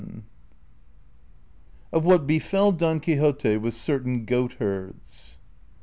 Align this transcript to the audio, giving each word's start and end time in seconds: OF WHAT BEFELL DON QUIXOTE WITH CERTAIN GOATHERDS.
OF 1.93 2.03
WHAT 2.05 2.25
BEFELL 2.25 2.71
DON 2.71 2.99
QUIXOTE 3.01 3.57
WITH 3.59 3.75
CERTAIN 3.75 4.25
GOATHERDS. 4.25 5.37